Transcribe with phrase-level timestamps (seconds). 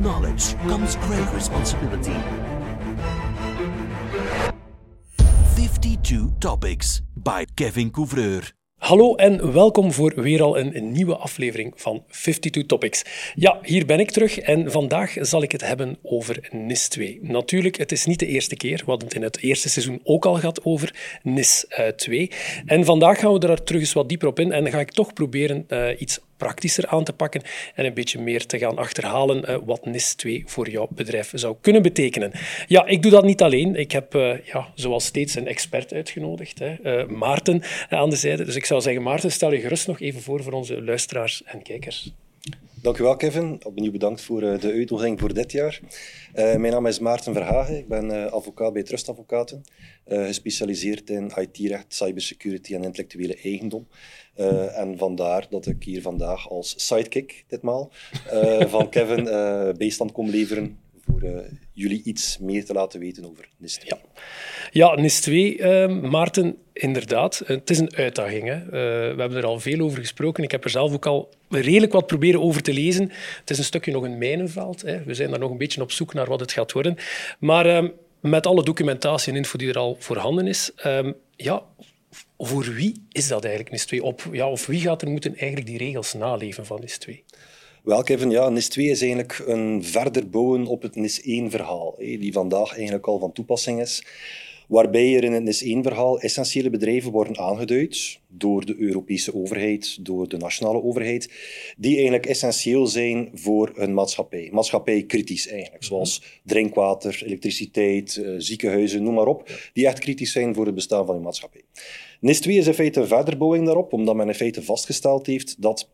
[0.00, 2.16] knowledge comes great responsibility.
[5.54, 8.52] 52 Topics by Kevin Couvreur.
[8.76, 13.04] Hallo en welkom voor weer al een nieuwe aflevering van 52 Topics.
[13.34, 17.18] Ja, hier ben ik terug en vandaag zal ik het hebben over NIS 2.
[17.22, 18.82] Natuurlijk, het is niet de eerste keer.
[18.86, 22.30] We het in het eerste seizoen ook al gehad over NIS 2.
[22.66, 25.12] En vandaag gaan we er terug eens wat dieper op in en ga ik toch
[25.12, 27.42] proberen uh, iets praktischer aan te pakken
[27.74, 31.56] en een beetje meer te gaan achterhalen uh, wat NIS 2 voor jouw bedrijf zou
[31.60, 32.32] kunnen betekenen.
[32.66, 33.76] Ja, ik doe dat niet alleen.
[33.76, 38.44] Ik heb, uh, ja, zoals steeds, een expert uitgenodigd, hè, uh, Maarten aan de zijde.
[38.44, 41.62] Dus ik zou zeggen, Maarten, stel je gerust nog even voor voor onze luisteraars en
[41.62, 42.12] kijkers.
[42.82, 43.60] Dank u wel, Kevin.
[43.64, 45.80] Opnieuw bedankt voor de uitnodiging voor dit jaar.
[46.34, 47.76] Uh, mijn naam is Maarten Verhagen.
[47.76, 49.62] Ik ben uh, advocaat bij Trust Advocaten.
[50.06, 53.88] Gespecialiseerd in IT-recht, cybersecurity en intellectuele eigendom.
[54.74, 57.90] en vandaar dat ik hier vandaag als sidekick, ditmaal,
[58.66, 59.24] van Kevin
[59.76, 60.78] bijstand kom leveren
[61.10, 64.00] voor jullie iets meer te laten weten over NIS 2.
[64.70, 67.42] Ja, NIS 2, Maarten, inderdaad.
[67.44, 68.48] Het is een uitdaging.
[68.48, 68.64] Hè.
[68.70, 70.44] we hebben er al veel over gesproken.
[70.44, 73.10] Ik heb er zelf ook al redelijk wat proberen over te lezen.
[73.40, 74.82] Het is een stukje nog een mijnenveld.
[74.82, 75.02] Hè.
[75.02, 76.96] We zijn daar nog een beetje op zoek naar wat het gaat worden.
[77.38, 81.62] Maar um, met alle documentatie en info die er al voorhanden is, um, ja,
[82.38, 84.02] voor wie is dat eigenlijk NIS 2?
[84.02, 87.24] Op, ja, of wie gaat er moeten eigenlijk die regels naleven van NIS 2?
[87.82, 92.32] Wel, Kevin, ja, NIS 2 is eigenlijk een verder bouwen op het NIS 1-verhaal, die
[92.32, 94.02] vandaag eigenlijk al van toepassing is
[94.70, 100.36] waarbij er in het NIS-1-verhaal essentiële bedrijven worden aangeduid door de Europese overheid, door de
[100.36, 101.30] nationale overheid,
[101.76, 104.48] die eigenlijk essentieel zijn voor hun maatschappij.
[104.52, 110.54] Maatschappij kritisch eigenlijk, zoals drinkwater, elektriciteit, eh, ziekenhuizen, noem maar op, die echt kritisch zijn
[110.54, 111.62] voor het bestaan van hun maatschappij.
[112.20, 115.88] NIS 2 is in feite een verderbouwing daarop, omdat men in feite vastgesteld heeft dat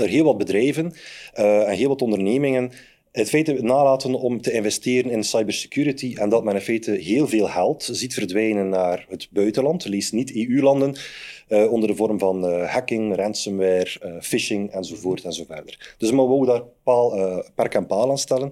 [0.00, 0.92] er heel wat bedrijven
[1.38, 2.72] uh, en heel wat ondernemingen
[3.12, 7.46] het feit nalaten om te investeren in cybersecurity en dat men in feite heel veel
[7.46, 10.96] geld ziet verdwijnen naar het buitenland, lees niet EU-landen,
[11.50, 15.94] uh, onder de vorm van uh, hacking, ransomware, uh, phishing enzovoort en zo verder.
[15.98, 18.50] Dus men wou daar paal, perk en paal aan stellen.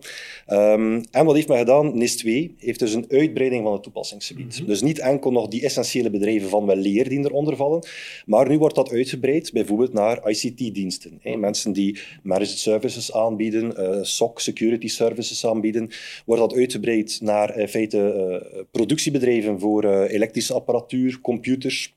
[0.49, 1.99] Um, en wat heeft men gedaan?
[1.99, 4.53] NIS 2 heeft dus een uitbreiding van het toepassingsgebied.
[4.53, 4.67] Mm -hmm.
[4.67, 7.83] Dus niet enkel nog die essentiële bedrijven van wel leer die eronder vallen,
[8.27, 11.11] maar nu wordt dat uitgebreid bijvoorbeeld naar ICT-diensten.
[11.11, 11.41] Mm -hmm.
[11.41, 15.91] Mensen die managed services aanbieden, SOC, security services aanbieden,
[16.25, 21.97] wordt dat uitgebreid naar in feite productiebedrijven voor elektrische apparatuur, computers,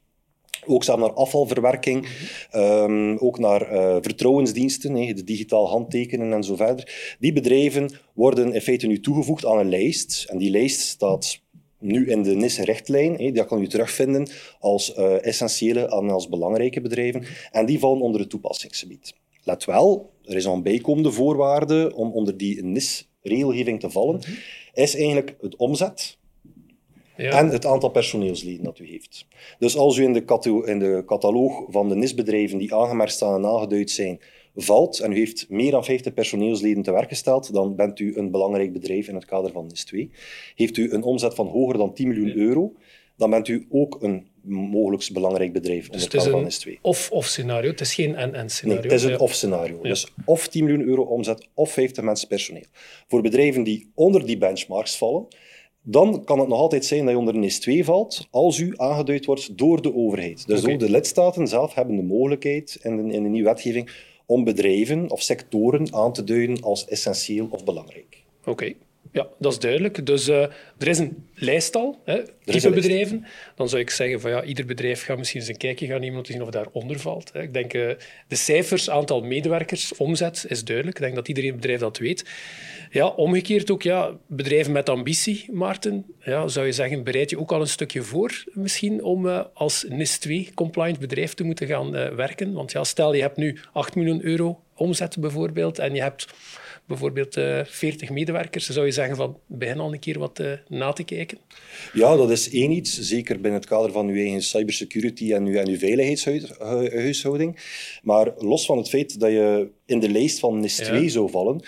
[0.65, 2.07] ook zelfs naar afvalverwerking,
[2.55, 7.15] um, ook naar uh, vertrouwensdiensten, he, de digitaal handtekenen en zo verder.
[7.19, 10.25] Die bedrijven worden in feite nu toegevoegd aan een lijst.
[10.29, 11.41] En die lijst staat
[11.79, 13.17] nu in de NIS-richtlijn.
[13.17, 14.27] Die kan u terugvinden
[14.59, 17.25] als uh, essentiële en als belangrijke bedrijven.
[17.51, 19.13] En die vallen onder het toepassingsgebied.
[19.43, 24.21] Let wel, er is een bijkomende voorwaarde om onder die NIS-regelgeving te vallen,
[24.73, 26.17] is eigenlijk het omzet
[27.21, 27.37] ja.
[27.37, 29.25] En het aantal personeelsleden dat u heeft.
[29.59, 33.49] Dus als u in de, in de cataloog van de NIS-bedrijven die aangemerkt staan en
[33.49, 34.19] aangeduid zijn,
[34.55, 38.31] valt en u heeft meer dan 50 personeelsleden te werk gesteld, dan bent u een
[38.31, 40.11] belangrijk bedrijf in het kader van NIS 2.
[40.55, 42.73] Heeft u een omzet van hoger dan 10 miljoen euro,
[43.17, 46.79] dan bent u ook een mogelijk belangrijk bedrijf dus onder het kader van NIS 2.
[46.81, 48.81] Of-of scenario, het is geen en-en scenario.
[48.81, 49.79] Nee, het is een of-scenario.
[49.81, 49.89] Ja.
[49.89, 52.65] Dus of 10 miljoen euro omzet of 50 mensen personeel.
[53.07, 55.27] Voor bedrijven die onder die benchmarks vallen,
[55.81, 58.73] dan kan het nog altijd zijn dat je onder een NIS 2 valt als u
[58.75, 60.47] aangeduid wordt door de overheid.
[60.47, 60.73] Dus okay.
[60.73, 63.91] ook de lidstaten zelf hebben de mogelijkheid in de, in de nieuwe wetgeving
[64.25, 68.23] om bedrijven of sectoren aan te duiden als essentieel of belangrijk.
[68.39, 68.49] Oké.
[68.49, 68.75] Okay.
[69.11, 70.05] Ja, dat is duidelijk.
[70.05, 70.41] Dus uh,
[70.77, 73.25] er is een lijst al, hè, type bedrijven.
[73.55, 76.17] Dan zou ik zeggen van ja, ieder bedrijf gaat misschien eens een kijkje gaan nemen
[76.17, 77.33] om te zien of daaronder valt.
[77.33, 77.41] Hè.
[77.41, 77.91] Ik denk uh,
[78.27, 80.97] de cijfers, aantal medewerkers, omzet is duidelijk.
[80.97, 82.29] Ik denk dat iedereen bedrijf dat weet.
[82.91, 87.51] Ja, omgekeerd ook, ja, bedrijven met ambitie, Maarten, ja, zou je zeggen, bereid je ook
[87.51, 92.53] al een stukje voor misschien om uh, als NIS 2-compliant bedrijf te moeten gaan werken?
[92.53, 96.27] Want ja, stel je hebt nu 8 miljoen euro omzet bijvoorbeeld en je hebt
[96.91, 100.51] bijvoorbeeld uh, eh, 40 medewerkers, zou je zeggen van begin al een keer wat uh,
[100.67, 101.37] na te kijken?
[101.93, 105.55] Ja, dat is één iets, zeker binnen het kader van uw eigen cybersecurity en uw,
[105.55, 107.59] en uw veiligheidshuishouding.
[108.03, 111.09] Maar los van het feit dat je in de lijst van NIS 2 ja.
[111.09, 111.61] zou vallen,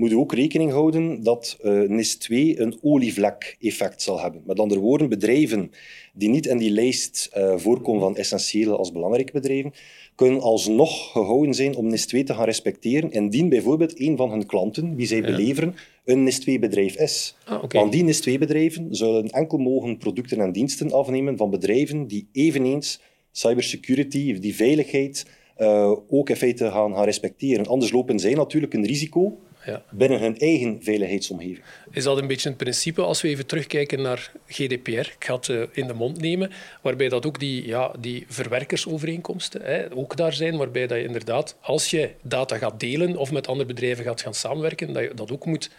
[0.00, 4.42] moet je ook rekening houden dat uh, NIS 2 een olievlek-effect zal hebben.
[4.46, 5.70] Met andere woorden, bedrijven
[6.14, 9.72] die niet in die lijst uh, voorkomen van essentiële als belangrijke bedrijven,
[10.14, 14.46] kunnen alsnog gehouden zijn om NIS 2 te gaan respecteren, indien bijvoorbeeld een van hun
[14.46, 15.24] klanten, wie zij ja.
[15.24, 15.74] beleveren,
[16.04, 17.36] een NIS 2-bedrijf is.
[17.44, 17.80] Ah, okay.
[17.80, 23.00] Want die NIS 2-bedrijven zullen enkel mogen producten en diensten afnemen van bedrijven die eveneens
[23.32, 25.26] cybersecurity, die veiligheid,
[25.58, 27.66] uh, ook in feite gaan, gaan respecteren.
[27.66, 29.82] Anders lopen zij natuurlijk een risico ja.
[29.90, 31.62] binnen hun eigen veiligheidsomgeving.
[31.90, 34.90] Is dat een beetje het principe als we even terugkijken naar GDPR?
[34.90, 36.50] Ik ga het eh, in de mond nemen,
[36.82, 41.56] waarbij dat ook die, ja, die verwerkersovereenkomsten hè, ook daar zijn, waarbij dat je inderdaad,
[41.60, 45.32] als je data gaat delen of met andere bedrijven gaat gaan samenwerken, dat je dat
[45.32, 45.70] ook moet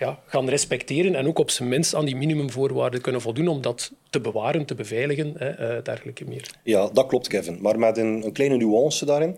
[0.00, 3.92] ja, gaan respecteren en ook op zijn minst aan die minimumvoorwaarden kunnen voldoen om dat
[4.10, 6.50] te bewaren, te beveiligen, hè, uh, dergelijke meer.
[6.64, 7.58] Ja, dat klopt, Kevin.
[7.60, 9.36] Maar met een, een kleine nuance daarin.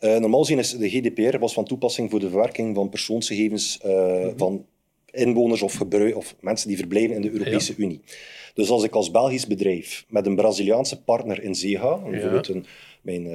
[0.00, 3.92] Uh, normaal gezien is de GDPR was van toepassing voor de verwerking van persoonsgegevens uh,
[3.92, 4.38] mm -hmm.
[4.38, 4.66] van
[5.10, 5.80] inwoners of,
[6.14, 7.84] of mensen die verblijven in de Europese ja.
[7.84, 8.00] Unie.
[8.54, 12.66] Dus als ik als Belgisch bedrijf met een Braziliaanse partner in zee ga, bijvoorbeeld een,
[13.02, 13.26] mijn,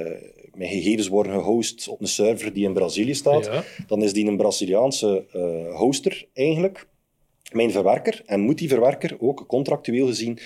[0.58, 3.64] mijn gegevens worden gehost op een server die in Brazilië staat, ja.
[3.86, 6.86] dan is die een Braziliaanse uh, hoster eigenlijk
[7.52, 10.38] mijn verwerker en moet die verwerker ook contractueel gezien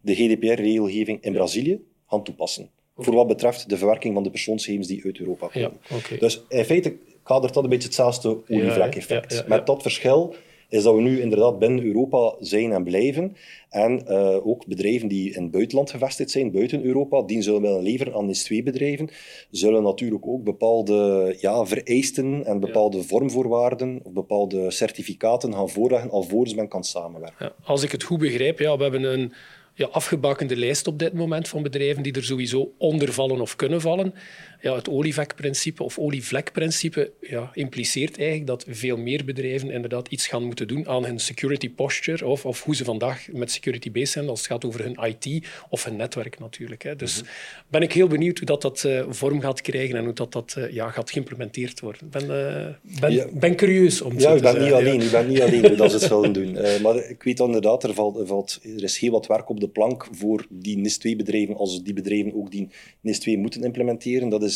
[0.00, 2.62] de GDPR-regelgeving in Brazilië gaan toepassen.
[2.64, 3.04] Okay.
[3.04, 5.78] Voor wat betreft de verwerking van de persoonsgegevens die uit Europa komen.
[5.88, 6.18] Ja, okay.
[6.18, 9.32] Dus in feite kadert dat een beetje hetzelfde olievlek-effect.
[9.32, 10.34] Ja, Met dat verschil
[10.70, 13.36] is dat we nu inderdaad binnen Europa zijn en blijven.
[13.68, 17.82] En uh, ook bedrijven die in het buitenland gevestigd zijn, buiten Europa, die zullen willen
[17.82, 19.10] leveren aan NIS-2-bedrijven,
[19.50, 23.02] zullen natuurlijk ook bepaalde ja, vereisten en bepaalde ja.
[23.02, 27.46] vormvoorwaarden of bepaalde certificaten gaan voorleggen alvorens men kan samenwerken.
[27.46, 29.32] Ja, als ik het goed begrijp, ja, we hebben een
[29.74, 33.80] ja, afgebakende lijst op dit moment van bedrijven die er sowieso onder vallen of kunnen
[33.80, 34.14] vallen.
[34.62, 40.44] Ja, het olievlekprincipe of olievlekprincipe ja, impliceert eigenlijk dat veel meer bedrijven inderdaad iets gaan
[40.44, 44.28] moeten doen aan hun security posture of, of hoe ze vandaag met security bezig zijn
[44.28, 46.82] als het gaat over hun IT of hun netwerk natuurlijk.
[46.82, 46.96] Hè.
[46.96, 47.64] Dus mm -hmm.
[47.68, 50.54] ben ik heel benieuwd hoe dat, dat uh, vorm gaat krijgen en hoe dat, dat
[50.58, 52.02] uh, ja, gaat geïmplementeerd worden.
[52.04, 53.26] Ik ben, uh, ben, ja.
[53.32, 55.96] ben curieus om ja, te ben niet alleen, Ik ben niet alleen hoe dat ze
[55.96, 56.52] het zullen doen.
[56.82, 59.68] maar ik weet inderdaad, er, valt, er, valt, er is heel wat werk op de
[59.68, 62.68] plank voor die NIS-2-bedrijven, als die bedrijven ook die
[63.00, 64.28] NIS-2 moeten implementeren.
[64.28, 64.49] Dat is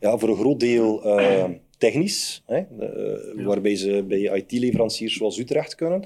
[0.00, 1.44] ja, voor een groot deel uh,
[1.78, 3.44] technisch, hè, uh, ja.
[3.44, 6.04] waarbij ze bij IT-leveranciers zoals u terecht kunnen,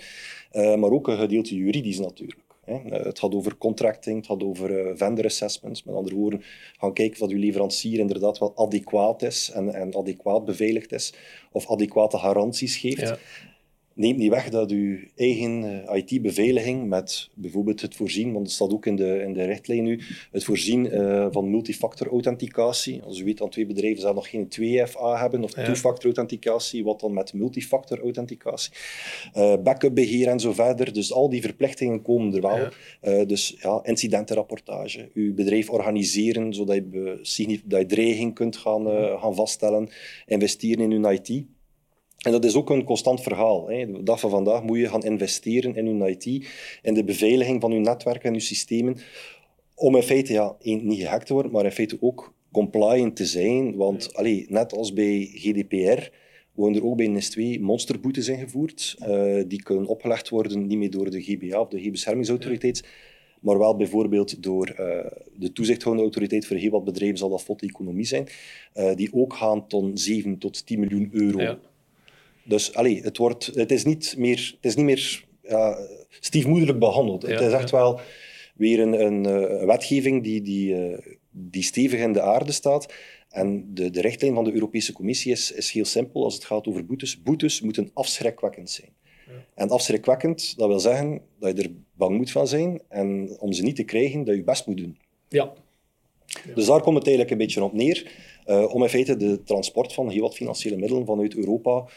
[0.53, 2.41] uh, maar ook een gedeelte juridisch natuurlijk.
[2.65, 2.79] Hè.
[2.91, 5.83] het gaat over contracting, het gaat over vendor assessments.
[5.83, 6.43] Met andere woorden,
[6.79, 11.15] gaan kijken of uw leverancier inderdaad wel adequaat is en, en adequaat beveiligd is,
[11.53, 13.01] of adequate garanties geeft.
[13.01, 13.19] Ja
[13.95, 18.87] neemt niet weg dat uw eigen IT-beveiliging met bijvoorbeeld het voorzien, want het staat ook
[18.87, 20.01] in de, in de richtlijn nu,
[20.31, 23.03] het voorzien uh, van multifactor authenticatie.
[23.03, 25.65] Als u weet dat twee bedrijven zelf nog geen 2FA hebben, of ja.
[25.65, 28.73] two-factor authenticatie, wat dan met multifactor authenticatie.
[29.37, 30.93] Uh, backup beheer en zo verder.
[30.93, 32.57] Dus al die verplichtingen komen er wel.
[32.57, 32.71] Ja.
[33.03, 35.11] Uh, dus ja, incidentenrapportage.
[35.15, 38.87] Uw bedrijf organiseren, zodat je, dat je dreiging kunt gaan,
[39.19, 39.89] gaan vaststellen.
[40.27, 41.45] Investeren in uw IT.
[42.25, 43.69] En dat is ook een constant verhaal.
[43.69, 43.93] Hè.
[43.93, 46.47] De dag van vandaag moet je gaan investeren in je IT,
[46.83, 48.97] in de beveiliging van je netwerken en je systemen,
[49.75, 53.77] om in feite ja, niet gehackt te worden, maar in feite ook compliant te zijn.
[53.77, 56.11] Want allee, net als bij GDPR
[56.53, 58.97] worden er ook bij NIS2 monsterboetes ingevoerd.
[59.01, 62.85] Uh, die kunnen opgelegd worden niet meer door de GBA of de G-beschermingsautoriteit,
[63.41, 65.07] maar wel bijvoorbeeld door uh,
[65.37, 68.29] de toezichthoudende autoriteit voor heel wat bedrijven, zal dat fotte economie zijn,
[68.75, 71.41] uh, die ook gaan tot 7 tot 10 miljoen euro.
[71.41, 71.59] Ja.
[72.45, 77.23] Dus allee, het, wordt, het is niet meer, het is niet meer ja, stiefmoederlijk behandeld.
[77.23, 77.77] Ja, het is echt ja.
[77.77, 78.01] wel
[78.55, 80.97] weer een, een, een, wetgeving die, die,
[81.31, 82.93] die stevig in de aarde staat.
[83.29, 86.67] En de, de richtlijn van de Europese Commissie is, is heel simpel als het gaat
[86.67, 87.23] over boetes.
[87.23, 88.93] Boetes moeten afschrikwekkend zijn.
[89.55, 92.83] En afschrikwekkend, dat wil zeggen dat je er bang moet van zijn.
[92.89, 94.99] En om ze niet te krijgen, dat je best moet doen.
[95.29, 95.53] Ja.
[96.55, 98.13] Dus daar komt het eigenlijk een beetje op neer.
[98.47, 101.89] Uh, om in feite de transport van heel wat financiële middelen vanuit Europa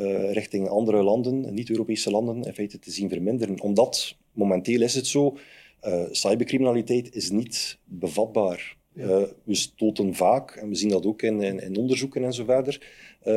[0.00, 3.60] uh, richting andere landen, niet-Europese landen, in feite te zien verminderen.
[3.60, 5.36] Omdat, momenteel is het zo,
[5.82, 8.76] uh, cybercriminaliteit is niet bevatbaar.
[8.94, 9.26] Ja.
[9.44, 12.80] We stoten vaak, en we zien dat ook in, in, in onderzoeken en zo verder,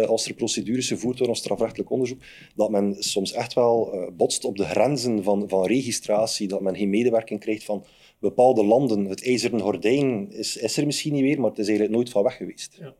[0.07, 2.21] als er procedures gevoerd worden, of strafrechtelijk onderzoek,
[2.55, 6.89] dat men soms echt wel botst op de grenzen van, van registratie, dat men geen
[6.89, 7.85] medewerking krijgt van
[8.19, 9.05] bepaalde landen.
[9.05, 12.23] Het ijzeren gordijn is, is er misschien niet meer, maar het is eigenlijk nooit van
[12.23, 12.77] weg geweest.
[12.79, 12.93] Ja.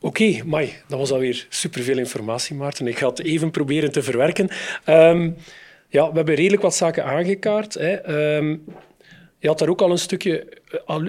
[0.00, 2.86] Oké, okay, mai, dat was alweer superveel informatie, Maarten.
[2.86, 4.48] Ik ga het even proberen te verwerken.
[4.88, 5.36] Um,
[5.88, 7.74] ja, we hebben redelijk wat zaken aangekaart.
[7.74, 8.08] Hè.
[8.36, 8.64] Um,
[9.38, 11.08] je had daar ook al een stukje al,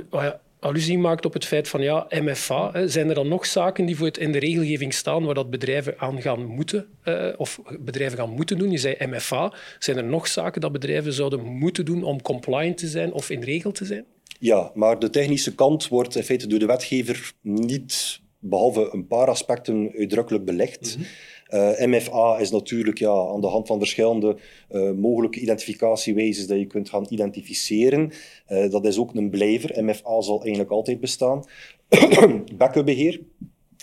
[0.68, 2.72] allusie gemaakt op het feit van ja, MFA.
[2.72, 2.88] Hè.
[2.88, 6.00] Zijn er dan nog zaken die voor het in de regelgeving staan waar dat bedrijven
[6.00, 8.72] aan gaan moeten, uh, of bedrijven gaan moeten doen?
[8.72, 9.54] Je zei MFA.
[9.80, 13.42] Zijn er nog zaken dat bedrijven zouden moeten doen om compliant te zijn of in
[13.42, 14.06] regel te zijn?
[14.40, 19.28] Ja, maar de technische kant wordt in feite door de wetgever niet, behalve een paar
[19.28, 20.96] aspecten, uitdrukkelijk belegd.
[20.98, 21.12] Mm -hmm.
[21.54, 24.38] Uh, MFA is natuurlijk ja, aan de hand van verschillende
[24.72, 28.12] uh, mogelijke identificatiewijzes dat je kunt gaan identificeren.
[28.50, 29.84] Uh, dat is ook een blijver.
[29.84, 31.44] MFA zal eigenlijk altijd bestaan.
[32.58, 33.22] backupbeheer.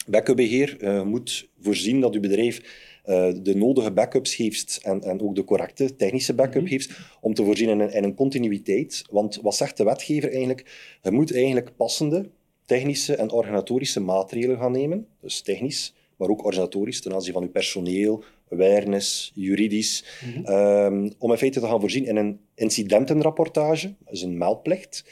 [0.07, 2.63] Backupbeheer moet voorzien dat uw bedrijf
[3.05, 6.71] eh, de nodige backups geeft en, en ook de correcte technische backup Mhm.
[6.71, 9.05] geeft, om te voorzien in een, in een continuïteit.
[9.11, 10.97] Want wat zegt de wetgever eigenlijk?
[11.03, 12.31] Je moet eigenlijk passende
[12.65, 15.07] technische en organisatorische maatregelen gaan nemen.
[15.21, 20.05] Dus technisch, maar ook organisatorisch ten aanzien van uw personeel, awareness, juridisch.
[20.25, 20.45] Mhm.
[20.45, 25.05] ehm, om in feite te gaan voorzien in een incidentenrapportage, dus een meldplicht,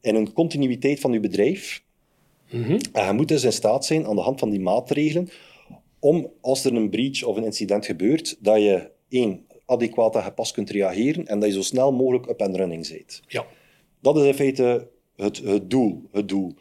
[0.00, 1.82] in een continuïteit van uw bedrijf.
[2.50, 2.78] Mhm.
[2.92, 5.28] En je moet dus in staat zijn, aan de hand van die maatregelen,
[5.98, 10.52] om als er een breach of een incident gebeurt, dat je één, adequaat en gepast
[10.52, 13.22] kunt reageren en dat je zo snel mogelijk up and running bent.
[13.26, 13.46] Ja.
[14.00, 16.54] Dat is in feite het, het, doel, het doel.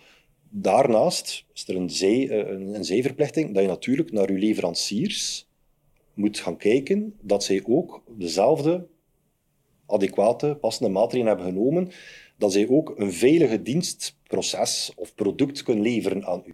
[0.50, 5.48] Daarnaast is er een, zij, eh, een, een zijverplichting dat je natuurlijk naar je leveranciers
[6.14, 8.88] moet gaan kijken dat zij ook dezelfde
[9.86, 11.92] adequate, passende maatregelen hebben genomen,
[12.38, 16.54] dat zij ook een veilige dienstproces of product kunnen leveren aan u.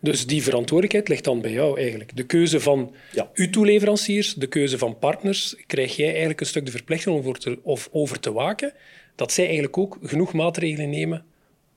[0.00, 2.16] Dus die verantwoordelijkheid ligt dan bij jou eigenlijk.
[2.16, 3.30] De keuze van Ja.
[3.34, 7.38] uw toeleveranciers, de keuze van partners, krijg jij eigenlijk een stuk de verplichting om voor
[7.38, 8.72] te, of over te waken
[9.14, 11.24] dat zij eigenlijk ook genoeg maatregelen nemen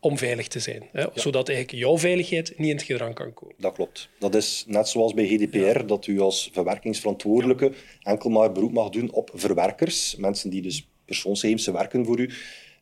[0.01, 0.89] om veilig te zijn.
[0.91, 1.05] Hè?
[1.13, 3.55] Zodat eigenlijk jouw veiligheid niet in het gedrang kan komen.
[3.58, 4.10] Dat klopt.
[4.20, 9.12] Dat is net zoals bij GDPR, dat u als verwerkingsverantwoordelijke enkel maar beroep mag doen
[9.12, 12.29] op verwerkers, mensen die dus persoonsgegevens werken voor u,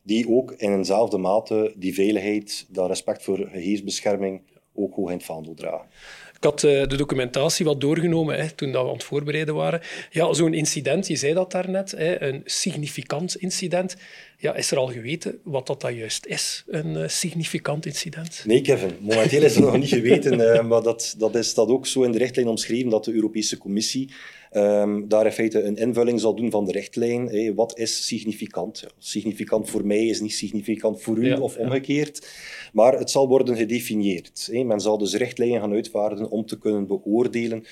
[0.02, 4.42] die ook in eenzelfde mate die veiligheid, dat respect voor gegevensbescherming
[4.74, 5.88] ook hoog in het vaandel dragen.
[6.36, 9.80] Ik had eh, de documentatie wat doorgenomen hè, toen dat we aan het voorbereiden waren.
[10.10, 13.96] Ja, zo'n incident, je zei dat daarnet, hè, een significant incident.
[14.40, 18.42] Ja, is er al geweten wat dat, dat juist is, een eh, significant incident?
[18.46, 21.86] Nee, Kevin, momenteel is het nog niet geweten, eh, maar dat, dat is dat ook
[21.86, 24.10] zo in de richtlijn omschreven dat de Europese Commissie
[24.50, 27.54] ehm, daar in feite een invulling zal doen van de richtlijn.
[27.54, 28.80] Wat is significant?
[28.80, 31.60] Ja, significant voor mij is niet significant voor u Ja, of ja.
[31.60, 32.28] omgekeerd,
[32.72, 34.48] maar het zal worden gedefinieerd.
[34.52, 37.64] Men zal dus richtlijnen gaan uitvaardigen om te kunnen beoordelen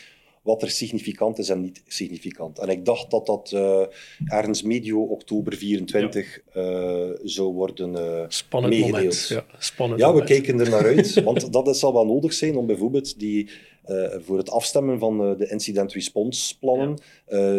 [0.48, 2.58] wat er significant is en niet significant.
[2.58, 3.82] En ik dacht dat dat eh,
[4.24, 8.94] ergens medio oktober 24 eh, zou worden eh, Spannend meegedeeld.
[9.02, 9.28] moment.
[9.28, 10.30] Ja, spannend Ja, we moment.
[10.30, 13.48] kijken er naar uit, want dat is- zal wel nodig zijn om bijvoorbeeld die,
[14.18, 16.98] voor het afstemmen van de incident response plannen,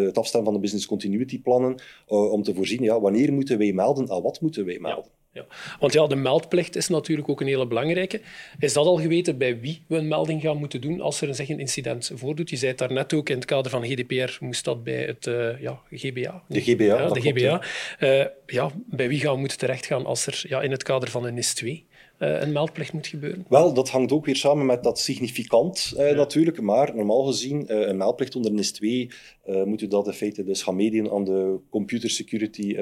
[0.06, 1.74] het afstemmen van de business continuity plannen,
[2.06, 5.10] om te voorzien, ja, wanneer moeten wij melden, aan wat moeten wij melden.
[5.32, 5.46] Ja.
[5.80, 8.20] Want ja, de meldplicht is natuurlijk ook een hele belangrijke.
[8.58, 11.34] Is dat al geweten bij wie we een melding gaan moeten doen als er een,
[11.34, 12.50] zeg, een incident voordoet?
[12.50, 15.60] Je zei het daarnet ook, in het kader van GDPR moest dat bij het eh,
[15.60, 16.42] ja, GBA.
[16.48, 17.62] De GBA, Ja, de GBA.
[17.98, 21.24] Eh, ja, bij wie gaan we moeten terechtgaan als er ja, in het kader van
[21.24, 21.89] een NIS 2 eh,
[22.20, 23.46] een meldplicht moet gebeuren?
[23.48, 27.88] Wel, dat hangt ook weer samen met dat significant eh, natuurlijk, maar normaal gezien, eh,
[27.88, 29.10] een meldplicht onder NIS 2
[29.44, 32.76] eh, moet u dat in feite dus gaan meedelen aan de Computer Security, eh,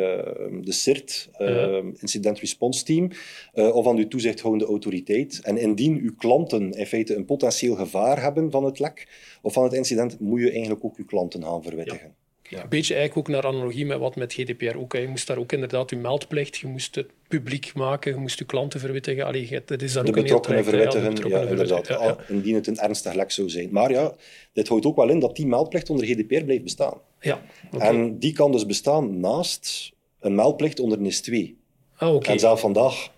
[0.61, 1.83] de CIRT, eh, Ja.
[1.99, 3.11] Incident Response Team,
[3.53, 5.41] eh, of aan uw toezichthoudende autoriteit.
[5.43, 9.09] En indien uw klanten in feite een potentieel gevaar hebben van het lek
[9.43, 12.07] of van het incident, moet je eigenlijk ook uw klanten gaan verwittigen.
[12.09, 12.18] Ja.
[12.51, 14.93] Een beetje eigenlijk ook naar analogie met wat met GDPR ook.
[14.93, 14.99] hè.
[14.99, 18.45] Je moest daar ook inderdaad je meldplicht, je moest het publiek maken, je moest je
[18.45, 19.25] klanten verwittigen.
[19.25, 21.01] Allee, dat is daar De ook een heel betrokkenen traject, hè.
[21.01, 22.29] verwittigen, Ja, ja, inderdaad.
[22.29, 23.69] Indien het een ernstig lek zou zijn.
[23.71, 24.15] Maar ja,
[24.53, 26.95] dit houdt ook wel in dat die meldplicht onder GDPR blijft bestaan.
[27.21, 27.79] Ja, ja.
[27.79, 31.57] En die kan dus bestaan naast een meldplicht onder NIS 2.
[31.97, 32.31] Ah, oké.
[32.31, 33.11] En zelf vandaag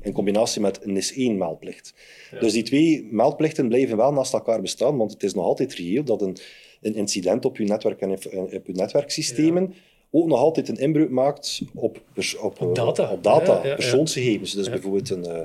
[0.00, 1.94] in combinatie met een NIS 1 meldplicht.
[2.40, 6.04] Dus die twee meldplichten blijven wel naast elkaar bestaan, want het is nog altijd reëel
[6.04, 6.36] dat een,
[6.84, 9.74] een incident op je netwerk en op, op je netwerksystemen
[10.10, 13.10] ook nog altijd een inbreuk maakt op, pers- op, Op eh, data.
[13.12, 14.52] op data, Ja, persoonsgegevens.
[14.52, 15.40] Dus bijvoorbeeld een, eh,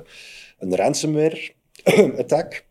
[0.58, 2.52] een ransomware-attack.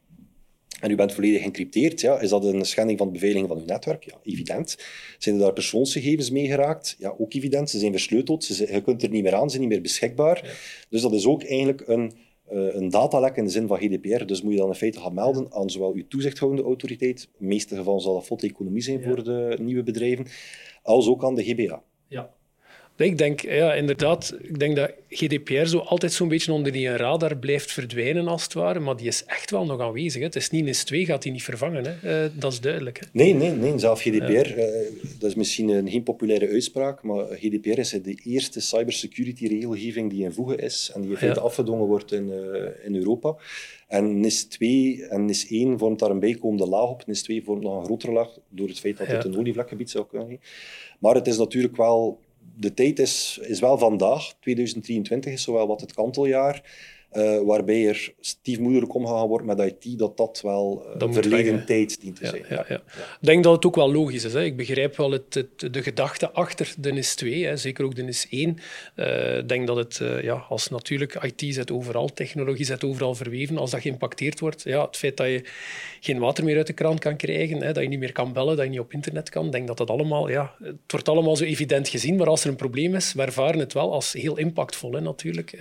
[0.79, 3.65] En u bent volledig geëncrypteerd, ja, is dat een schending van de beveiliging van uw
[3.65, 4.03] netwerk?
[4.03, 4.77] Ja, evident.
[5.17, 6.95] Zijn er daar persoonsgegevens mee geraakt?
[6.99, 7.69] Ja, ook evident.
[7.69, 9.81] Ze zijn versleuteld, ze zijn- je kunt er niet meer aan, ze zijn niet meer
[9.81, 10.57] beschikbaar.
[10.89, 12.11] Dus dat is ook eigenlijk een,
[12.49, 14.25] eh, een datalek in de zin van GDPR.
[14.25, 17.45] Dus moet je dan in feite gaan melden aan zowel uw toezichthoudende autoriteit, in de
[17.45, 20.25] meeste gevallen zal dat fotte economie zijn voor de nieuwe bedrijven,
[20.83, 21.83] als ook aan de GBA.
[22.07, 22.33] Ja.
[22.99, 27.37] Ik denk, ja, inderdaad, ik denk dat GDPR zo altijd zo'n beetje onder die radar
[27.37, 28.79] blijft verdwijnen, als het ware.
[28.79, 30.19] Maar die is echt wel nog aanwezig.
[30.19, 30.25] Hè.
[30.25, 31.83] Het is niet NIS 2, gaat die niet vervangen.
[31.85, 32.23] Hè.
[32.23, 32.99] Eh, dat is duidelijk.
[32.99, 33.05] Hè.
[33.11, 33.79] Nee, nee, nee.
[33.79, 34.65] Zelf GDPR, eh,
[35.19, 40.31] dat is misschien een geen populaire uitspraak, maar GDPR is de eerste cybersecurity-regelgeving die in
[40.33, 41.45] voegen is en die in feite Ja.
[41.45, 43.35] afgedwongen wordt in, eh, in Europa.
[43.87, 47.07] En NIS 2 en NIS 1 vormt daar een bijkomende laag op.
[47.07, 49.29] NIS 2 vormt nog een grotere laag door het feit dat het Ja.
[49.29, 50.39] een olievlekgebied zou kunnen zijn.
[50.99, 52.19] Maar het is natuurlijk wel...
[52.59, 54.33] De tijd is, is wel vandaag.
[54.39, 56.63] 2023 is zowel wat het kanteljaar.
[57.09, 62.01] Eh, waarbij er stiefmoederlijk omgegaan wordt met IT, dat dat wel uh, Dat verleden tijd
[62.01, 62.43] dient te Ja, zijn.
[62.49, 62.75] ja, ja.
[62.95, 64.33] Ik denk dat het ook wel logisch is.
[64.33, 64.43] Hè.
[64.43, 67.57] Ik begrijp wel het, het- de gedachte achter de NIS 2, hè.
[67.57, 68.57] zeker ook de NIS 1.
[68.95, 73.57] Eh, Ik denk dat het, ja, als natuurlijk IT zit overal, technologie zit overal verweven,
[73.57, 75.43] als dat geïmpacteerd wordt, ja, het feit dat je
[75.99, 78.55] geen water meer uit de kraan kan krijgen, hè, dat je niet meer kan bellen,
[78.55, 81.35] dat je niet op internet kan, ik denk dat dat allemaal, ja, het wordt allemaal
[81.35, 84.37] zo evident gezien, maar als er een probleem is, we ervaren het wel als heel
[84.37, 85.51] impactvol hè, natuurlijk.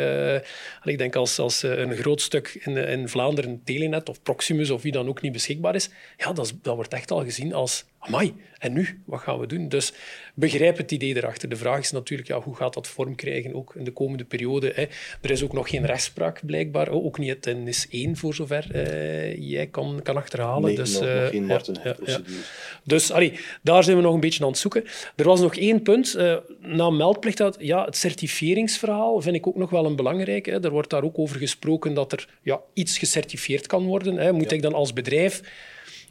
[0.85, 4.83] Ik denk als, als eh, een groot stuk in, in Vlaanderen Telenet of Proximus of
[4.83, 7.85] wie dan ook niet beschikbaar is, ja, dat, is, dat wordt echt al gezien als
[8.09, 9.03] amai, en nu?
[9.07, 9.69] Wat gaan we doen?
[9.69, 9.93] Dus
[10.35, 11.49] begrijp het idee erachter.
[11.49, 14.73] De vraag is natuurlijk, ja, hoe gaat dat vorm krijgen, ook in de komende periode?
[14.75, 14.87] Hè?
[15.21, 16.89] Er is ook nog geen rechtspraak, blijkbaar.
[16.89, 20.63] Ook niet het NIS 1, voor zover eh, jij kan, kan achterhalen.
[20.63, 22.31] Nee, dus, nog, nog eh, geen ja, Martenhof-procedure.
[22.31, 22.81] ja, ja.
[22.85, 24.85] Dus allee, daar zijn we nog een beetje aan het zoeken.
[25.17, 26.15] Er was nog één punt.
[26.15, 30.47] eh, na meldplicht, dat, ja, het certificeringsverhaal vind ik ook nog wel een belangrijk.
[30.47, 30.65] Hè.
[30.65, 34.17] Er wordt daar ook over gesproken dat er ja, iets gecertificeerd kan worden.
[34.17, 34.33] Hè.
[34.33, 35.43] Moet ik dan als bedrijf...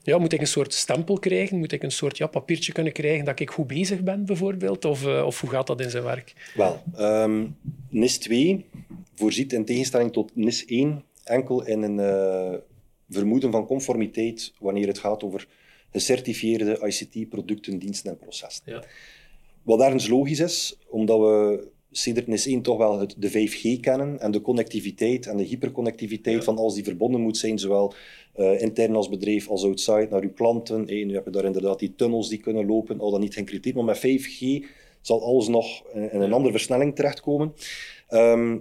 [0.08, 1.58] Ja, moet ik een soort stempel krijgen?
[1.58, 4.86] Moet ik een soort ja, papiertje kunnen krijgen dat ik goed bezig ben, bijvoorbeeld?
[4.86, 6.34] Of, eh, of hoe gaat dat in zijn werk?
[6.56, 7.46] Wel, ehm,
[7.90, 8.66] NIS 2
[9.16, 12.60] voorziet in tegenstelling tot NIS 1 enkel in een eh,
[13.10, 15.48] vermoeden van conformiteit wanneer het gaat over
[15.92, 18.64] gecertificeerde ICT-producten, diensten en processen.
[18.66, 18.84] Ja.
[19.64, 21.68] Wat ergens logisch is, omdat we
[22.06, 26.58] NIS 1 toch wel het, de 5G kennen en de connectiviteit en de hyperconnectiviteit van
[26.58, 27.94] als die verbonden moet zijn, zowel
[28.34, 30.86] eh, intern als bedrijf als outside naar uw klanten.
[30.86, 33.76] Hey, nu heb je daar inderdaad die tunnels die kunnen lopen, al dan niet geëncrypteerd,
[33.76, 34.66] maar met 5G
[35.02, 37.54] zal alles nog in, in een andere versnelling terechtkomen.
[38.08, 38.56] Ehm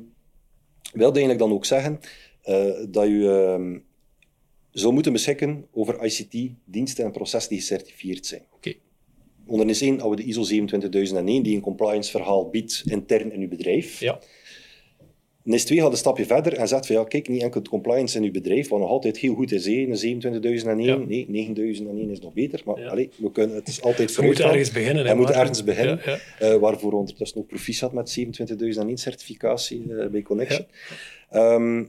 [0.92, 2.00] wil eigenlijk dan ook zeggen
[2.42, 3.78] eh, dat u ehm,
[4.70, 8.42] zou moeten beschikken over ICT-diensten en processen die gecertificeerd zijn.
[8.54, 8.74] Oké.
[9.46, 14.00] Onder 1 hebben we de ISO 27001, die een compliance-verhaal biedt intern in uw bedrijf.
[14.00, 14.18] Ja.
[15.42, 18.16] NIS 2 gaat een stapje verder en zegt van ja, kijk, niet enkel de compliance
[18.18, 20.96] in uw bedrijf, wat nog altijd heel goed is, hè, een 27001, Ja.
[21.06, 22.94] nee, 9001 is nog beter, maar Ja.
[22.94, 24.50] we kunnen, het is altijd Je moet vooruitgang.
[24.50, 25.02] ergens beginnen.
[25.02, 25.40] hè, Hij moet Maarten?
[25.42, 30.66] ergens beginnen, Ja, eh, waarvoor we ondertussen ook proficiat met 27001 certificatie eh, bij Connection.
[31.30, 31.84] Ehm,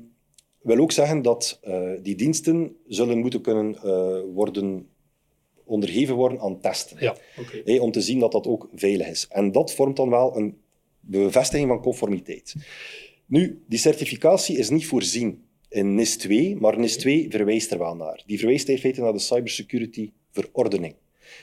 [0.62, 3.78] wil ook zeggen dat eh, die diensten zullen moeten kunnen
[4.34, 4.88] worden
[5.68, 6.98] ondergeven worden aan testen.
[7.00, 7.16] Ja,
[7.80, 9.28] om te zien dat dat ook veilig is.
[9.30, 10.58] En dat vormt dan wel een
[11.00, 12.56] bevestiging van conformiteit.
[13.26, 17.96] Nu, die certificatie is niet voorzien in NIS 2, maar NIS 2 verwijst er wel
[17.96, 18.24] naar.
[18.26, 20.96] Die verwijst in feite naar de cybersecurity verordening.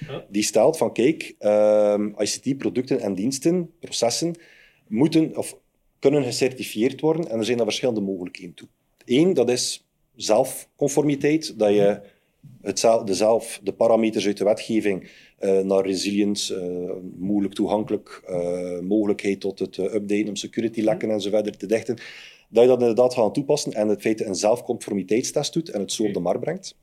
[0.06, 0.26] Ja.
[0.28, 4.34] Die stelt van, kijk, ehm, ICT-producten en diensten, processen,
[4.88, 5.58] moeten of
[5.98, 8.68] kunnen gecertificeerd worden en er zijn daar verschillende mogelijkheden toe.
[9.04, 12.00] Eén, dat is zelfconformiteit, dat je
[13.04, 19.58] zelf, de, parameters uit de wetgeving eh, naar resilience, eh, moeilijk toegankelijk, eh, mogelijkheid tot
[19.58, 21.98] het updaten om security lekken en zo verder te dichten,
[22.48, 26.04] dat je dat inderdaad gaat toepassen en het feit een zelfconformiteitstest doet en het zo
[26.04, 26.76] op de markt brengt.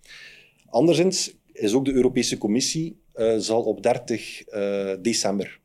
[0.70, 3.00] Anderzijds is ook de Europese Commissie
[3.38, 5.60] zal op 30 eh, december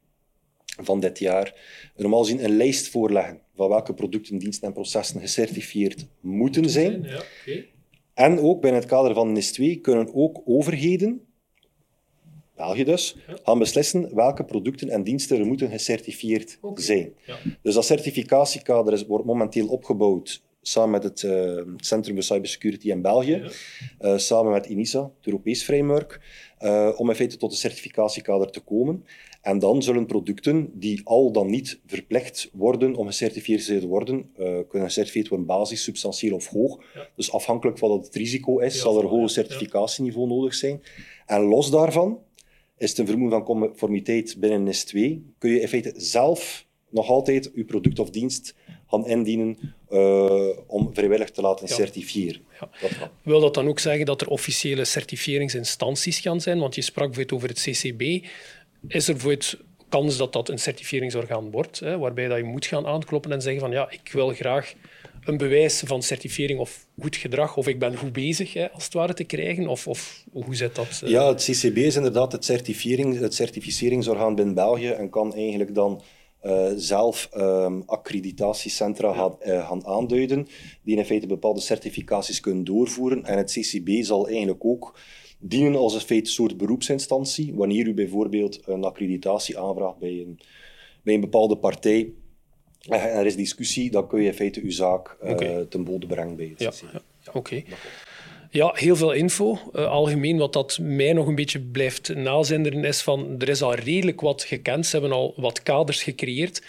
[0.82, 1.54] van dit jaar
[1.96, 7.02] normaal gezien een lijst voorleggen van welke producten, diensten en processen gecertificeerd moeten zijn.
[7.02, 7.22] Ja.
[8.16, 11.20] En ook binnen het kader van NIS 2 kunnen ook overheden,
[12.54, 17.12] België dus, gaan beslissen welke producten en diensten er moeten gecertificeerd zijn.
[17.26, 17.36] Ja.
[17.62, 23.02] Dus dat certificatiekader is, wordt momenteel opgebouwd samen met het eh, Centrum voor Cybersecurity in
[23.02, 23.50] België, Ja.
[23.98, 26.20] eh, samen met INISA, het Europees framework,
[26.58, 29.04] eh, om in feite tot een certificatiekader te komen.
[29.46, 34.44] En dan zullen producten die al dan niet verplicht worden om gecertificeerd te worden, eh,
[34.68, 36.82] kunnen gecertificeerd worden basis, substantieel of hoog.
[36.94, 37.08] Ja.
[37.16, 39.32] Dus afhankelijk van wat het risico is, Ja, zal er een hoger ja.
[39.32, 40.82] certificatieniveau nodig zijn.
[41.26, 42.18] En los daarvan
[42.78, 47.08] is het een vermoeden van conformiteit binnen NIS 2, kun je in feite zelf nog
[47.08, 48.54] altijd je product of dienst
[48.86, 51.74] gaan indienen eh, om vrijwillig te laten Ja.
[51.74, 52.40] certifiëren.
[52.60, 52.68] Ja.
[52.80, 52.90] Dat.
[53.22, 56.58] Wil dat dan ook zeggen dat er officiële certificeringsinstanties gaan zijn?
[56.58, 58.26] Want je sprak bijvoorbeeld over het CCB.
[58.88, 59.56] Is er bijvoorbeeld
[59.88, 63.60] kans dat dat een certificeringsorgaan wordt, hè, waarbij dat je moet gaan aankloppen en zeggen
[63.60, 64.74] van ja, ik wil graag
[65.24, 68.92] een bewijs van certificering of goed gedrag, of ik ben goed bezig, hè, als het
[68.92, 69.68] ware, te krijgen?
[69.68, 71.00] Of, of hoe zit dat?
[71.04, 71.10] eh?
[71.10, 76.02] Ja, het CCB is inderdaad het, certificering, het certificeringsorgaan binnen België en kan eigenlijk dan
[76.40, 80.46] eh, zelf ehm, accreditatiecentra gaan, eh, gaan aanduiden,
[80.82, 83.24] die in feite bepaalde certificaties kunnen doorvoeren.
[83.24, 84.98] En het CCB zal eigenlijk ook
[85.38, 90.40] dienen als een feite soort beroepsinstantie, wanneer u bijvoorbeeld een accreditatie aanvraagt bij een,
[91.02, 92.12] bij een bepaalde partij
[92.88, 96.36] en er is discussie, dan kun je in feite uw zaak eh, ten bode brengen
[96.36, 97.00] bij het Ja,
[97.32, 97.62] oké.
[98.50, 99.58] Ja, heel veel info.
[99.72, 103.74] Eh, algemeen, wat dat mij nog een beetje blijft nazinderen, is van er is al
[103.74, 104.86] redelijk wat gekend.
[104.86, 106.62] Ze hebben al wat kaders gecreëerd.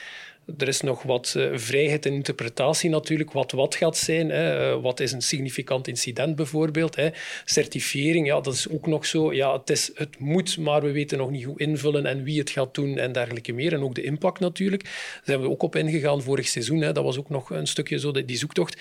[0.58, 4.30] Er is nog wat uh, vrijheid in interpretatie natuurlijk, wat wat gaat zijn.
[4.30, 4.72] Hè.
[4.76, 6.96] Uh, wat is een significant incident bijvoorbeeld.
[6.96, 7.10] Hè.
[7.46, 9.34] Certifiëring, ja, dat is ook nog zo.
[9.34, 12.50] Ja, het, is, het moet, maar we weten nog niet hoe invullen en wie het
[12.50, 13.74] gaat doen en dergelijke meer.
[13.74, 14.84] En ook de impact natuurlijk.
[14.84, 16.82] Daar zijn we ook op ingegaan vorig seizoen.
[16.82, 16.92] Hè.
[16.92, 18.78] Dat was ook nog een stukje zo, die zoektocht.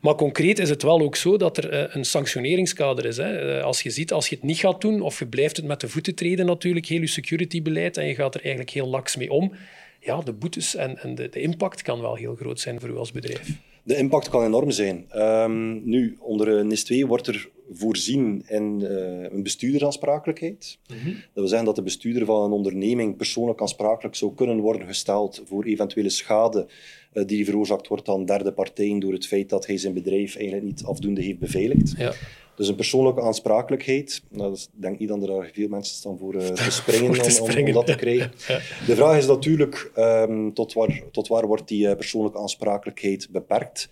[0.00, 3.16] Maar concreet is het wel ook zo dat er uh, een sanctioneringskader is.
[3.16, 3.62] Hè.
[3.62, 5.88] als je ziet, als je het niet gaat doen, of je blijft het met de
[5.88, 9.52] voeten treden natuurlijk, heel je security-beleid, en je gaat er eigenlijk heel laks mee om,
[10.00, 12.96] ja, de boetes en, en de, de, impact kan wel heel groot zijn voor u
[12.96, 13.58] als bedrijf.
[13.82, 15.06] De impact kan enorm zijn.
[15.16, 20.78] Um, nu, onder NIS 2 wordt er voorzien in uh, een bestuurdersaansprakelijkheid.
[20.86, 21.12] Mm -hmm.
[21.12, 25.42] Dat wil zeggen dat de bestuurder van een onderneming persoonlijk aansprakelijk zou kunnen worden gesteld
[25.46, 26.66] voor eventuele schade
[27.12, 30.66] uh, die veroorzaakt wordt aan derde partijen door het feit dat hij zijn bedrijf eigenlijk
[30.66, 31.94] niet afdoende heeft beveiligd.
[31.96, 32.12] Ja.
[32.60, 34.22] Dus een persoonlijke aansprakelijkheid.
[34.28, 37.72] Nou, ik denk niet dat er veel mensen staan voor uh, te springen, om, om,
[37.72, 38.32] dat te krijgen.
[38.48, 38.60] Ja.
[38.86, 43.88] De vraag is natuurlijk um, tot, waar, tot waar wordt die uh, persoonlijke aansprakelijkheid beperkt.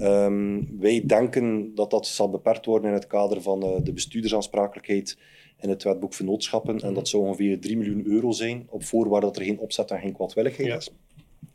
[0.00, 5.18] Um, wij denken dat dat zal beperkt worden in het kader van uh, de bestuurdersaansprakelijkheid
[5.60, 6.80] in het wetboek vennootschappen.
[6.80, 10.00] En dat zou ongeveer 3 miljoen euro zijn, op voorwaarde dat er geen opzet en
[10.00, 10.76] geen kwaadwilligheid ja.
[10.76, 10.90] is.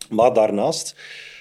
[0.10, 0.96] Maar daarnaast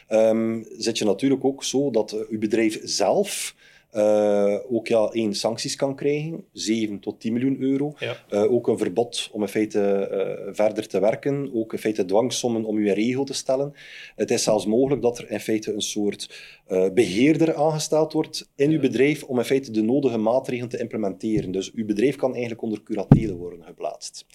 [0.08, 3.54] um, zit je natuurlijk ook zo dat uw bedrijf zelf
[3.94, 7.94] uh, ook ja, één, sancties kan krijgen, 7 tot 10 miljoen euro.
[7.98, 8.16] Ja.
[8.30, 12.64] Uh, ook een verbod om in feite uh, verder te werken, ook in feite dwangsommen
[12.64, 13.72] om uw regel te stellen.
[14.16, 16.52] Het is zelfs mogelijk dat er in feite een soort
[16.94, 21.50] beheerder aangesteld wordt in uw bedrijf om in feite de nodige maatregelen te implementeren.
[21.50, 24.26] Dus uw bedrijf kan eigenlijk onder curatele worden geplaatst.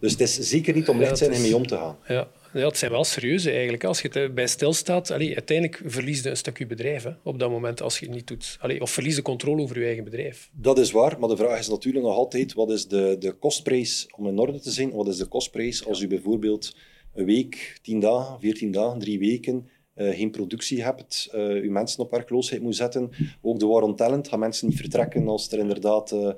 [0.00, 1.98] Dus het is zeker niet om licht zijn en mee om te gaan.
[2.06, 2.28] Ja.
[2.56, 3.84] Ja, het zijn wel serieuze eigenlijk.
[3.84, 7.82] Als je bij stilstaat, allee, uiteindelijk verlies je een stukje bedrijf hè, op dat moment
[7.82, 8.56] als je het niet doet.
[8.60, 10.50] Allee, of verlies de controle over je eigen bedrijf.
[10.52, 14.08] Dat is waar, maar de vraag is natuurlijk nog altijd, wat is de, de kostprijs
[14.16, 14.92] om in orde te zijn?
[14.92, 16.76] Wat is de kostprijs als u bijvoorbeeld
[17.14, 22.00] een week, tien dagen, veertien dagen, drie weken uh, geen productie hebt, uh, uw mensen
[22.00, 23.10] op werkloosheid moet zetten.
[23.42, 26.30] Ook de war on talent, gaan mensen niet vertrekken als er inderdaad uh,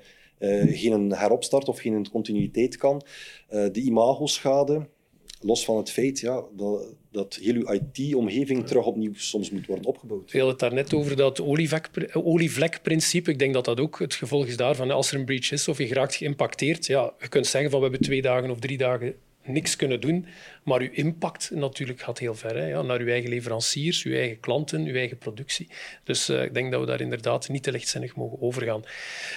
[0.67, 3.03] geen heropstart of geen continuïteit kan.
[3.49, 4.89] de imagoschade,
[5.40, 9.87] los van het feit ja, dat, dat heel uw IT-omgeving terug opnieuw soms moet worden
[9.87, 10.33] opgebouwd.
[10.33, 11.40] We hadden het daarnet over dat
[12.14, 13.31] olievlekprincipe.
[13.31, 14.90] Ik denk dat dat ook het gevolg is daarvan.
[14.90, 17.87] Als er een breach is of je geraakt geïmpacteerd, ja, je kunt zeggen van we
[17.87, 20.27] hebben twee dagen of drie dagen niks kunnen doen.
[20.69, 22.57] Maar uw impact natuurlijk gaat heel ver.
[22.57, 25.69] Hè, ja, naar uw eigen leveranciers, uw eigen klanten, uw eigen productie.
[26.05, 28.85] Dus uh, ik denk dat we daar inderdaad niet te lichtzinnig mogen overgaan.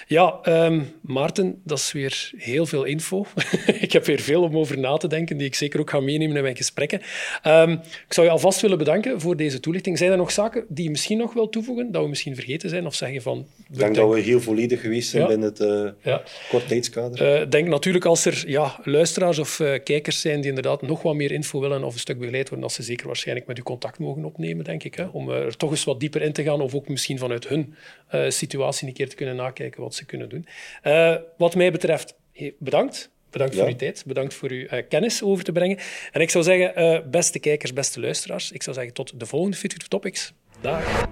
[0.07, 3.25] Ja, um, Maarten, dat is weer heel veel info.
[3.87, 6.35] ik heb weer veel om over na te denken, die ik zeker ook ga meenemen
[6.35, 7.01] in mijn gesprekken.
[7.47, 7.71] Um,
[8.07, 9.97] ik zou je alvast willen bedanken voor deze toelichting.
[9.97, 12.85] Zijn er nog zaken die je misschien nog wil toevoegen, dat we misschien vergeten zijn?
[12.85, 13.47] Of zeggen van...
[13.71, 15.27] Ik denk dat we heel volledig geweest zijn ja.
[15.27, 16.23] binnen het uh, ja.
[16.49, 17.35] kort tijdskader.
[17.39, 21.15] Ik uh, denk natuurlijk als er ja, luisteraars of kijkers zijn die inderdaad nog wat
[21.15, 23.99] meer info willen of een stuk begeleid worden, dat ze zeker waarschijnlijk met u contact
[23.99, 24.95] mogen opnemen, denk ik.
[24.95, 27.75] Hè, om er toch eens wat dieper in te gaan of ook misschien vanuit hun
[28.13, 30.45] uh, situatie een keer te kunnen nakijken wat ze kunnen doen.
[30.83, 32.15] Uh, wat mij betreft,
[32.59, 33.09] bedankt.
[33.29, 33.59] Bedankt ja.
[33.59, 35.77] voor uw tijd, bedankt voor uw uh, kennis over te brengen.
[36.11, 39.89] En ik zou zeggen, beste kijkers, beste luisteraars, ik zou zeggen tot de volgende Fit
[39.89, 40.33] Topics.
[40.61, 41.09] Dag.